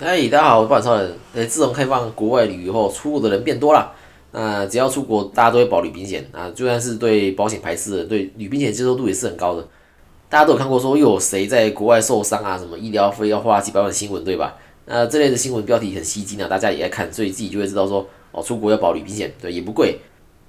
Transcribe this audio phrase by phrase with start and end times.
[0.00, 1.14] 哎，大家好，我是半超人。
[1.36, 3.92] 哎，自从开放国外旅游后，出国的人变多了。
[4.32, 6.50] 那只要出国，大家都会保旅行险啊。
[6.52, 9.64] 就算是对保险排斥的，对旅行险接受度也是很高的。
[10.28, 14.56] 大家都有看过说又有谁在国外受伤啊，什么医疗费要花几百万的新闻，对吧？
[14.86, 20.00] 那这类的新闻标题很吸睛啊，大家也在看，所以自己就会知道说哦，出国要保旅行险，对，也不贵。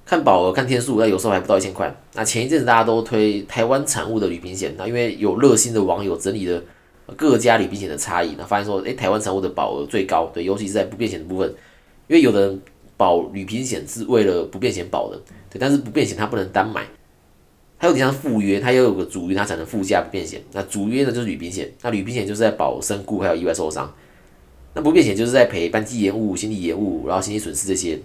[0.04, 1.96] 看保额看天数，那有时候还不到一千块。
[2.14, 6.60] 那前一阵子大家都推台湾产物的旅行险，那因为有热心的网友整理了
[7.14, 11.48] 各家旅行险的差异，那发现说，诶，台湾产物的保额最高，对，尤其是在不变险的部分，
[12.08, 12.60] 因为有的人
[12.96, 15.16] 保旅平险是为了不变险保的，
[15.50, 16.84] 对，但是不变险它不能单买，
[17.78, 20.42] 它有点像附约，它又有个主约，它才能附加不变险。
[20.52, 23.94] 那主约呢就是旅平险，那旅平险就是在保身故还有意外受伤，
[24.74, 27.98] 那不变险就是在赔班机延误、行李延误，然后行李损失这些。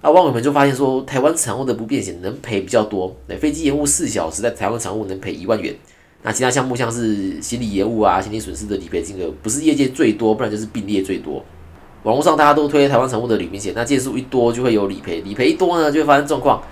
[0.00, 5.74] 那网友们就发现说，台湾产物的不变险能赔比较多，那飞机延误四小时，在台湾产物能赔一万元。
[6.26, 11.44] 那其他项目像是行李延误啊、行李损失的理赔金额，不是业界最多，不然就是并列最多。
[12.02, 16.62] 网络上大家都推台湾产物的旅行险，那件数一多就会有理赔，理赔一多呢就会发生状况。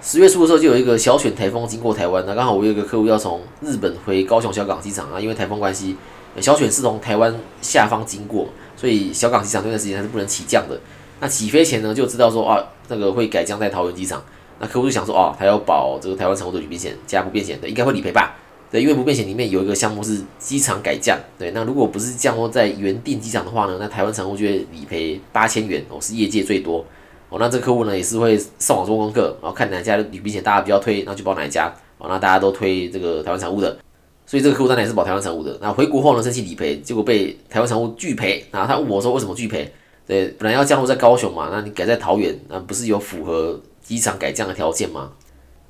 [0.00, 5.96] 十月初的时候就有一个小犬台风经过台湾，那刚好我有一个客户要从日本回高雄小港机场啊，因为台风关系，
[6.40, 10.80] 小犬是从台湾下方经过，所以小港机场那段时间它是不能起降的。
[11.20, 14.22] 那起飞前呢，就知道说啊，那个会改降在桃园机场。
[14.60, 18.36] 那客户就想说，哦，他要保这个台湾产物的旅行险加不变险的，应该会理赔吧？
[18.72, 21.18] 对，因为不变险里面有一个项目是机场改降。
[21.38, 26.82] 对，那如果不是降落在原定机场的话呢，那台湾产物就会理赔八千元，哦，是业界最多。
[27.28, 31.70] 哦，那这客户呢也是会上网做功课，然后看哪家旅行险大家比较推，那就保哪一家。
[31.98, 33.76] 哦，那大家都推这个台湾产物的，
[34.24, 35.58] 所以这个客户当然也是保台湾产物的。
[35.60, 38.42] 那回国后呢，申请理赔，结果被台湾产物拒赔。
[38.50, 39.70] 然后他问我说，为什么拒赔？
[40.06, 45.10] 对，本来要降落在高雄嘛，那你改在桃园，那不是有符合机场改降的条件吗？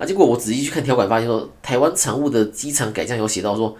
[0.03, 3.77] 那结果我仔细去看条款，发现说台湾产物的机场改降有写到说，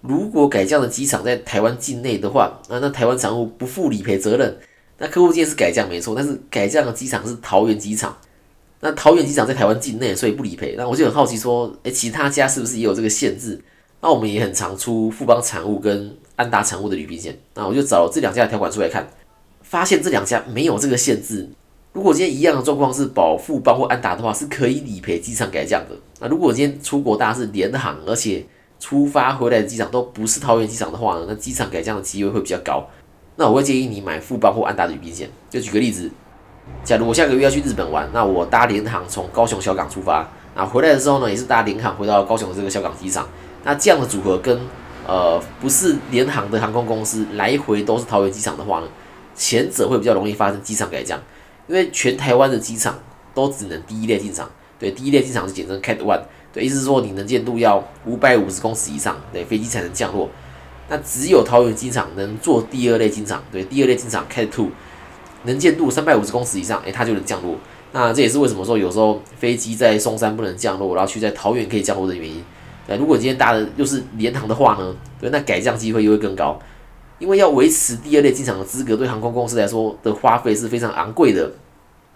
[0.00, 4.58] 如果改降的机场在台湾境内的话，那那台湾产物不负理赔责任。
[4.98, 8.18] 那客户今天是改降没错，但是改降的机场是桃园机场，
[8.80, 10.74] 那桃园机场在台湾境内，所以不理赔。
[10.76, 13.62] 那我就很好奇说，诶，其他家是不是也有这个限制？
[14.00, 19.08] 那我们也很常出富邦产物跟安达产物的旅行险，那我就找了这两家的条款出来看。
[19.62, 21.48] 发现这两家没有这个限制。
[21.92, 25.96] 如果今天一样的状况是保富邦或安达的话，是可以理赔机场改降的。
[26.20, 28.44] 那如果今天出国大家是联航，而且
[28.78, 32.86] 出发回来的机场都不是桃园机场的话呢，那机场改降的机会会比较高。
[33.34, 35.30] 那我会建议你买富邦或安达的旅行险。
[35.48, 36.08] 就举个例子，
[36.84, 43.26] 假如我下个月要去日本玩，那我搭联航从高雄小港出发，那回来的时候呢，也是搭联航回到高雄的这个小港机场。
[43.64, 44.56] 那这样的组合跟
[45.06, 48.86] 呃不是联航的航空公司来回都是桃园机场的话呢？
[49.34, 51.18] 前者会比较容易发生机场改降，
[51.70, 52.98] 因为全台湾的机场
[53.32, 56.20] 都只能第一列进场，对，第一列进场是简称 Cat One，
[56.52, 60.28] 对，意思是说你能见度要五百五十公尺以上，对，飞机才能降落。
[60.88, 64.70] 那只有桃园机场能做第二列进场，对，第二列进场 Cat Two，
[65.44, 67.54] 能见度三百五十公尺以上，诶，它就能降落。
[67.92, 72.44] 那这也是为什么说有时候飞机在松山不能降落，然后去在桃园可以降落的原因。
[72.84, 76.58] 对，如果今天搭的又是联航的话呢，对，那改降机会又会更高。
[77.20, 81.52] 因为要维持第二类进场的资格，对航空公司来说的花费是非常昂贵的。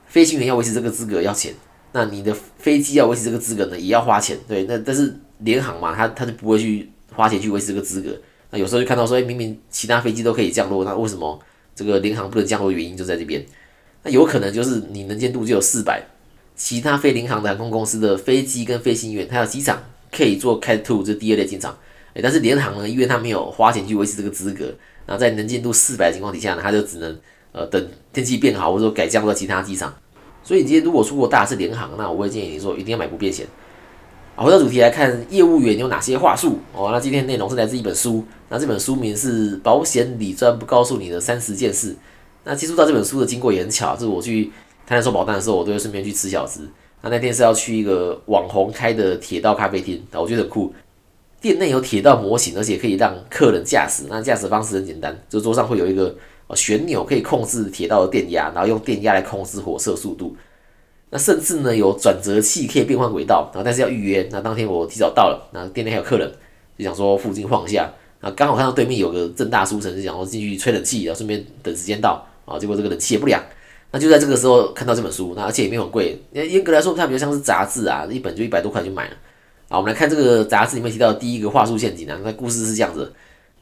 [0.07, 1.53] 飞行员要维持这个资格要钱，
[1.93, 4.39] 那你的飞机要维持这个资格呢，也要花钱。
[4.49, 8.11] 对，那但是联航嘛，他他就不会去花钱去维持这个资格。
[8.51, 11.39] 那有时候就看到说，哎，明明其他飞机都可以降落，那为什么
[11.75, 12.71] 这个联航不能降落？
[12.71, 13.45] 原因就在这边。
[14.05, 16.07] 那有可能就是你能见度就有四百，
[16.55, 19.83] 其他非联航的航空公司的飞机跟飞行员，他有机场
[20.13, 21.77] 可以做开 two 这第二类进场。
[22.15, 24.73] 哎，但是联航呢，因为他没有花钱去维持这个资格。
[25.07, 27.19] 然后在能见度四百的情况底下呢，他就只能
[27.53, 29.93] 呃等天气变好，或者说改降到其他机场。
[30.43, 33.47] 所以你今天如果出国大是联航，那我会建议你说一定要买不变险。
[34.37, 36.91] 好，回到主题来看，业务员有哪些话术哦？
[36.91, 41.93] 那今天内容是来自一本书，那这本书名是《保险理专不告诉你的三十件事》。
[42.43, 44.51] 那接触到这本书的经过也很巧，就是我去
[44.87, 46.61] 台南收保单的时候，我都会顺便去吃小吃。
[47.01, 50.75] 那那天是要去一个网红开的铁道咖啡厅，我觉得很酷。
[51.45, 54.05] 店内有铁道模型，而且可以让客人驾驶。
[54.09, 56.17] 那驾驶方式很简单，就桌上会有一个
[56.55, 60.35] 旋钮，可以控制铁道的电压，然后用电压来控制火车速度。
[61.11, 64.27] 那甚至呢有转折器可以变换轨道，然后但是要预约。
[64.33, 66.33] 那当天我提早到了，那店内还有客人，
[66.79, 67.93] 就想说附近晃一下。
[68.23, 72.27] 那刚好看到对面有个正大书城，就想说进去吹冷气，然后顺便等时间到。
[72.47, 73.39] 啊，结果这个冷气也不凉。
[73.91, 79.17] 那就在这个时候看到这本书，那而且也没有很贵，严格来说它比较像是杂志啊，一本就一百多块就买了。
[79.69, 82.19] 好，我们来看这个杂志里面提到的第一个话术陷阱啊。
[82.23, 83.13] 那故事是这样子：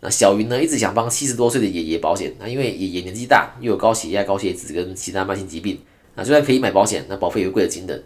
[0.01, 5.79] 那小云呢一直想帮七十多岁的爷爷保险，那因为爷爷年纪大，又有高血压、高血脂跟其他慢性疾病，
[6.17, 8.03] 那就算可以买保险，那保费也贵的惊人，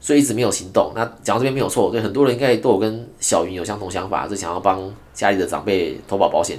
[0.00, 0.92] 所以一直没有行动。
[0.94, 6.58] 那讲到这边没有错，对很多人应该都有跟小云有相同想法，是想要帮家里的长辈投保保险。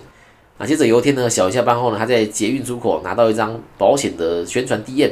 [0.57, 5.11] 啊，接着有一天呢，小云下班后呢，他在捷运出口拿到一张保险的宣传 DM，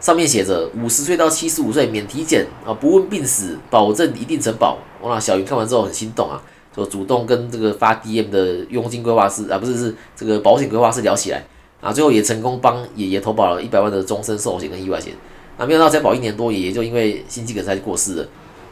[0.00, 4.78] 上面写着五十岁到七十五岁免体检啊，不问病史，保证一定承保。
[5.02, 6.40] 哇，小云看完之后很心动啊，
[6.74, 11.44] 就主动跟这个发 DM 的佣金规划师啊，不是是这个保险规划师聊起来
[11.80, 15.12] 啊，最后也成功帮爷爷投保了一百万的终身寿险跟意外险。
[15.56, 18.28] 啊，没想到才保一年多，爷爷就因为心肌梗塞就过世了，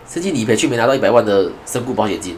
[0.08, 2.36] 申请理赔却没拿到一百万的身故保险金。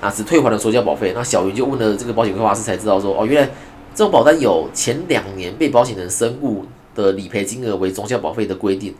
[0.00, 1.12] 啊，只退还了所交保费。
[1.14, 3.50] 那小云就问了这个保险规划师，才知道说，哦，原来
[3.94, 6.64] 这种保单有前两年被保险人身故
[6.94, 8.94] 的理赔金额为总交保费的规定。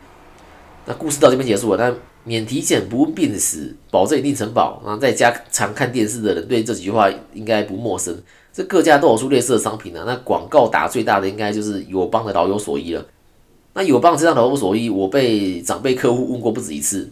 [0.85, 1.77] 那故事到这边结束了。
[1.77, 4.81] 那免体检不问病史，保证一定承保。
[4.85, 8.15] 然后在家常看电视的人对这几句话应该不陌生。
[8.53, 10.03] 这各家都有出类似的商品呢。
[10.05, 13.05] 那广告打最大的应该就是友邦的老有所依了。
[13.73, 17.09] 那友邦这张老有所依，我被长辈客户问过不止一次。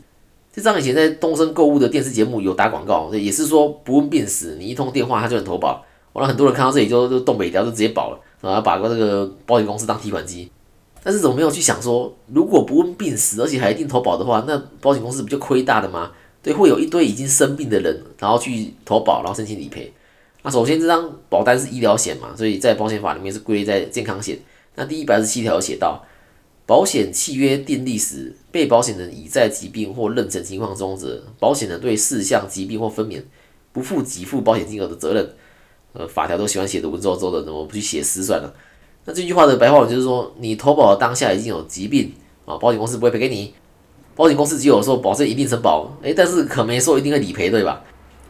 [0.52, 5.86] 这张以前在东升购物的电视节目有打广告，也是说不问病史，你一通电话他就能投保。
[6.12, 10.52] 我让很多人看到这里就就东北调就直接保了，然后把个这个保险公司当提款机。
[11.04, 16.12] 但是怎么没有去想说，如果不问病史，而且还一定投保的话，那保险公司不就亏大了吗？
[16.42, 19.92] 对，会有一堆已经生病的人，然后去投保，然后申请理赔。
[20.44, 24.40] 那首先这张保单是医疗险嘛，所以在保险法里面是归在健康险。
[24.76, 26.04] 那第一百二十七条写到。
[26.66, 33.24] 保险契约订立时，被保险人已在疾病或妊娠情况中者，保险人对四项疾病或分娩
[33.72, 35.34] 不负给付保险金额的责任。
[35.94, 38.54] 呃，法条都喜欢写的文绉绉的，怎么不去写诗算了？
[39.06, 42.14] 那这句话的白话文就是说，你投保当下已经有疾病
[42.46, 43.54] 啊，保险公司不会赔给你。
[44.16, 47.82] 保险公司只有说保证一定承保，诶，但是可没说一定会理赔，对吧？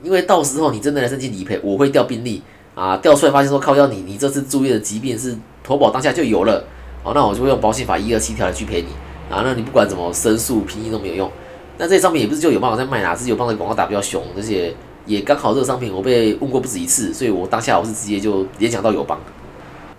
[0.04, 2.42] 因为到时候你真的来申请理赔，我会调病历
[2.76, 6.64] 啊，调出来发现说靠要你，你这次住院的疾病是投保当下就有了。
[7.04, 8.90] 好，那我就会用保险法一二七条来去赔你
[9.34, 9.42] 啊。
[9.44, 11.32] 那你不管怎么申诉、评议都没有用。
[11.78, 14.74] 那这些商品也不是就有办法在卖啦，是有帮的广告打比较凶，而且
[15.06, 19.20] 也刚好这个商品我被问过不止一次，所以我当下我是直接就联想到友邦。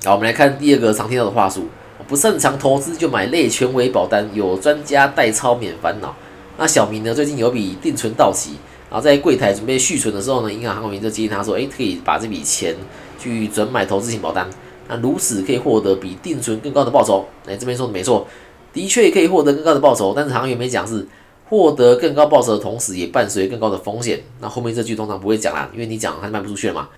[0.03, 1.67] 好，我们来看第二个常听到的话术：
[2.09, 6.17] 不擅长投资就买类权威保单，有专家代操免烦恼。
[6.57, 8.53] 那小明呢，最近有笔定存到期，
[8.89, 12.75] 然后在柜台准备续存的时候呢，银行行员就建议他说：“诶，可以把这笔钱
[13.19, 14.49] 去转买投资型保单。”
[14.89, 17.27] 那如此可以获得比定存更高的报酬。
[17.47, 18.27] 哎，这边说的没错，
[18.73, 21.07] 的确可以获得更高的报酬，但是行员没讲是
[21.51, 24.19] 获得更高报酬的同时，也伴随更高的风险。
[24.41, 26.89] 那后面这句通常不会讲啦，因为你讲他就卖不出去了嘛。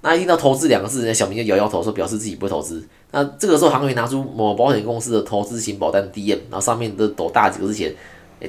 [0.00, 2.86] 那一听到投资两个字，人家小明就摇摇头说表示自己不会投资。
[3.10, 7.94] 那这个时候行员拿出某保险公司的投资型保单 DM，然后上面的抖大几个字写：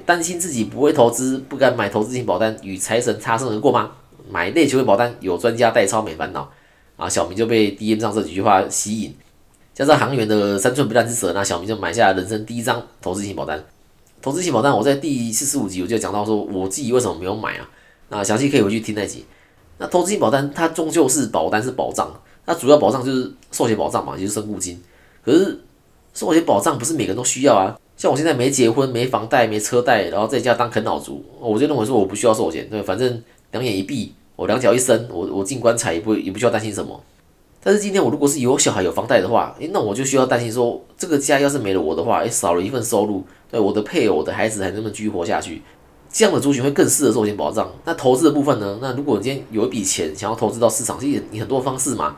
[0.05, 3.91] 担心自己不会投资，不敢买投资型保单，与财神擦身而过吗？
[4.29, 6.47] 买类球的保单，有专家代操，没烦恼。
[6.97, 9.15] 啊，小明就被 DM 上这几句话 吸引，
[9.73, 13.63] 加上行员的三寸不烂之舌，那小明就买下人生第一张投资型保单。
[14.21, 17.67] 投资型保单，我在第四十五集我就讲到说，我自己为什么没有买啊？
[18.09, 19.25] 那详细可以回去听那集。
[19.79, 22.07] 那投资型保单它终究是保单是保障，
[22.45, 24.79] 那主要保障就是寿险保障嘛，就是身故金。
[25.25, 25.59] 可是
[26.13, 34.13] 寿险保障不是每个人都需要啊，像我现在没结婚、没房贷、没车贷，然后在家当啃老族，我就认为说我不需要寿险，对，反正两眼一闭。
[34.35, 36.97] 我两脚一伸，我我进棺材也不也不需要担心什么。
[37.61, 43.21] 但是今天我如果是有小孩有房贷的话，诶，那我就需要担心说，这个家要是没了我的话，诶，少了一份收入，
[43.51, 45.61] 对我的配偶、我的孩子还能不能继续活下去？
[46.11, 47.71] 这样的族群会更适合寿险保障。
[47.85, 48.79] 那投资的部分呢？
[48.81, 52.15] 那如果你今天有一笔钱想要投资到市场，其实你很多方式嘛，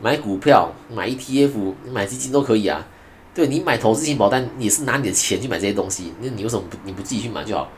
[0.00, 1.50] 买股票、买 ETF、
[1.92, 2.86] 买基金都可以啊。
[3.34, 7.68] 对你买投资型保单，你是拿你的钱去买这些东西，那你为什么不你不自己去买就好？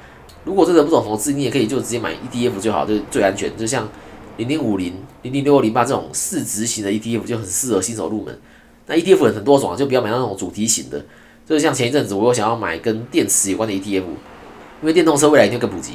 [0.45, 3.57] 如果真的不懂投资，你也可以就直接买 ETF 就好，就最安全。
[3.57, 3.89] 就像
[4.37, 8.39] 零零五零、零零六零八这种市值型的 ETF 就很适合新手入门。
[8.87, 11.03] 那 ETF 很多种啊，就不要买那种主题型的。
[11.47, 14.05] 就是像前一阵子我又想要买跟电池有关的 ETF，
[14.87, 15.95] 因为电动车未来一定更普及。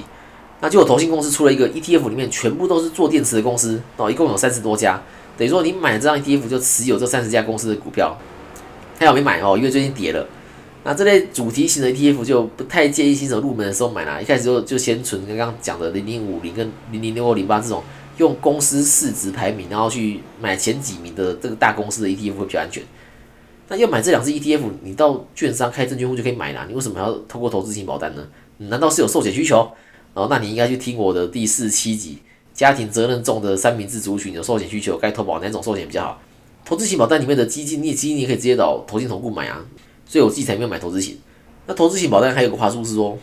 [0.59, 5.01] 那就有投信公司出了一个 ETF，里面全部都是做电池的公司哦，一共有三十多家。
[5.37, 8.17] 等于说你买这张 ETF 就持有这三十家公司的股票。
[8.99, 10.27] 还好没买哦，因为最近跌了。
[10.83, 17.81] 那这类主题型的 ETF 就不太建议新手入门的时候买啦，一开始就就先存刚刚讲的零零五零跟零零六二零八这种
[18.17, 22.83] 用公司市值排名，然后去买前几名的这个大公司的 ETF 会比较安全。
[23.69, 28.27] 那要买这两只 ETF，你到券商开证券户就可以买啦，你为什么要透过投资型保单呢？
[28.69, 29.71] 难道是有寿险需求？
[30.13, 32.19] 哦，那你应该去听我的第四七集，
[32.53, 36.21] 家庭责任重的三明治族群有寿险需求，该投保哪种寿险比较好？
[36.65, 39.63] 投资型保单里面的基金，你基金你可以直接找投信投顾买啊。
[40.05, 41.17] 所以我自己才没有买投资型。
[41.65, 43.17] 那投资型保单还有个话术是说，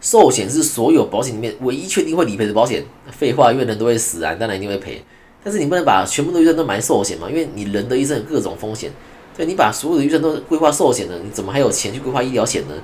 [0.00, 2.84] 寿险是所有保险里面唯一确定会理赔的保险。
[3.10, 5.02] 废话，因为人都会死啊，当然一定会赔。
[5.44, 8.90] 但是你不能把全部的预算都买寿险嘛，因为你人的一生有各种风险。
[9.36, 12.74] 对，你把所有的预算都规划寿险了，你怎么还有钱去规划医疗险呢？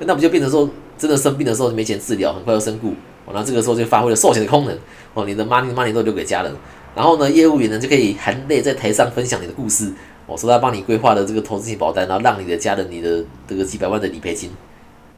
[0.00, 2.94] 那不就变成说，真的生病的时候没钱治疗，很快要身故。
[3.26, 4.78] 哦，那这个时候就发挥了寿险的功能。
[5.14, 6.52] 哦，你的 money money 都留给家人。
[6.94, 9.92] 然后呢，业务员呢就可以含泪在台上分享你的故事，
[10.26, 14.50] 我说他帮你规划的这个投资型保单，然后让你的家人、你的这个几百万的理赔金。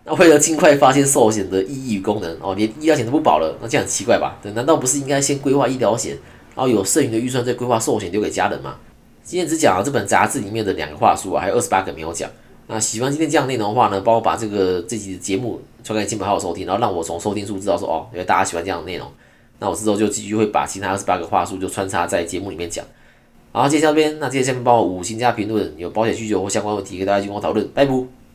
[0.05, 4.39] 那为了尽快发现寿险的意义与功能，哦，连医疗险都不保了，那这样很奇怪吧？
[4.55, 6.17] 难道不是应该先规划医疗险，
[6.55, 8.77] 然后有剩余的预算再规划寿险留给家人吗？
[9.23, 12.31] 今天只讲了这本杂志里面的两个话术啊，还有二十八个没有讲。
[12.69, 19.07] 那喜欢今天这样内容的话呢，帮我把这个这集的节目传给亲朋好友收听，然后让我从收听数知道说哦，因为大家喜欢这样的内容。
[19.59, 22.85] 那我之后就继续会把其他二十八个话术就穿插在节目里面讲。
[23.53, 28.26] 好，接下边，那接下面帮我五星加评论，有保险需求或相关问题，跟大家进行讨论，拜拜。